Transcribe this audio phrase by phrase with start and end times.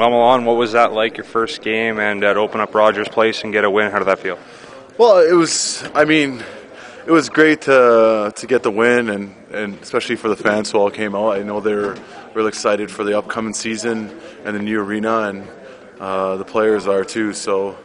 [0.00, 3.44] Well, Milan, what was that like your first game and uh, open up Rogers Place
[3.44, 3.90] and get a win?
[3.90, 4.38] How did that feel?
[4.96, 5.86] Well, it was.
[5.94, 6.42] I mean,
[7.04, 10.78] it was great to to get the win, and, and especially for the fans who
[10.78, 11.32] all came out.
[11.32, 11.96] I know they're
[12.32, 15.46] really excited for the upcoming season and the new arena, and
[16.00, 17.34] uh, the players are too.
[17.34, 17.76] So,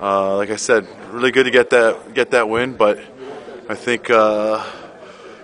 [0.00, 2.76] uh, like I said, really good to get that get that win.
[2.76, 3.00] But
[3.68, 4.64] I think uh,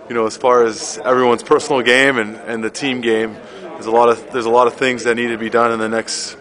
[0.07, 3.35] you know, as far as everyone's personal game and, and the team game,
[3.81, 5.79] there's a lot of there's a lot of things that need to be done in
[5.79, 6.37] the next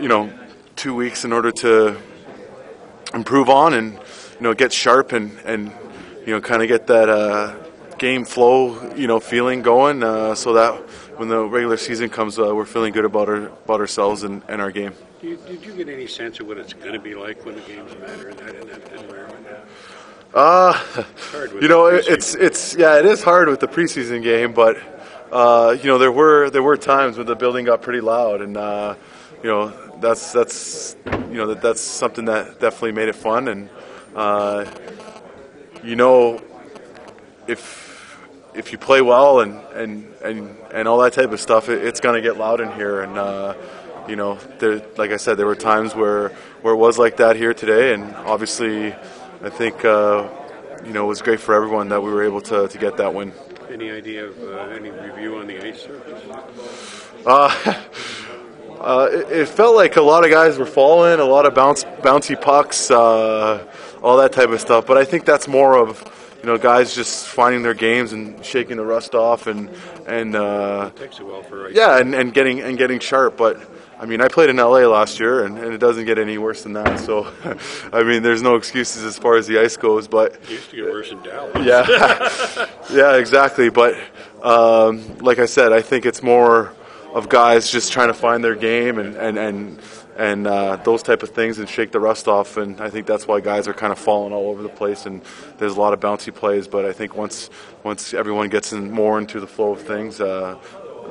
[0.00, 0.32] you know
[0.74, 1.98] two weeks in order to
[3.12, 5.70] improve on and you know get sharp and and
[6.24, 7.54] you know kind of get that uh,
[7.98, 10.72] game flow you know feeling going uh, so that
[11.18, 14.62] when the regular season comes uh, we're feeling good about our about ourselves and, and
[14.62, 14.94] our game.
[15.20, 17.54] Did you, did you get any sense of what it's going to be like when
[17.54, 19.46] the games matter in that, in that environment?
[20.34, 21.04] Uh,
[21.60, 24.78] you know, it- it's it's yeah, it is hard with the preseason game, but
[25.32, 28.56] uh, you know there were there were times when the building got pretty loud, and
[28.56, 28.94] uh,
[29.42, 33.70] you know that's that's you know that that's something that definitely made it fun, and
[34.14, 34.70] uh,
[35.82, 36.40] you know
[37.48, 38.18] if
[38.54, 42.00] if you play well and and and, and all that type of stuff, it, it's
[42.00, 43.18] to get loud in here, and.
[43.18, 43.54] Uh,
[44.08, 46.30] you know, there, like I said, there were times where,
[46.62, 50.28] where it was like that here today, and obviously, I think uh,
[50.84, 53.14] you know it was great for everyone that we were able to, to get that
[53.14, 53.32] win.
[53.70, 56.22] Any idea of uh, any review on the ice surface?
[57.24, 57.54] Uh,
[58.80, 61.84] uh, it, it felt like a lot of guys were falling, a lot of bounce,
[61.84, 63.66] bouncy pucks, uh,
[64.02, 64.86] all that type of stuff.
[64.86, 66.02] But I think that's more of
[66.42, 69.70] you know guys just finding their games and shaking the rust off and
[70.06, 71.74] and uh, Takes a while for ice.
[71.74, 73.36] yeah, and, and getting and getting sharp.
[73.36, 73.56] But
[74.02, 76.64] I mean, I played in LA last year, and, and it doesn't get any worse
[76.64, 76.98] than that.
[76.98, 77.32] So,
[77.92, 80.08] I mean, there's no excuses as far as the ice goes.
[80.08, 81.64] But It used to get worse in Dallas.
[81.64, 83.68] yeah, yeah, exactly.
[83.70, 83.94] But
[84.42, 86.72] um, like I said, I think it's more
[87.14, 89.80] of guys just trying to find their game and and and
[90.16, 92.56] and uh, those type of things and shake the rust off.
[92.56, 95.06] And I think that's why guys are kind of falling all over the place.
[95.06, 95.22] And
[95.58, 96.66] there's a lot of bouncy plays.
[96.66, 97.50] But I think once
[97.84, 100.58] once everyone gets in more into the flow of things, uh,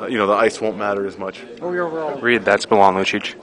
[0.10, 1.44] you know, the ice won't matter as much.
[1.62, 3.36] Oh, Reed, that's Milan Lucic.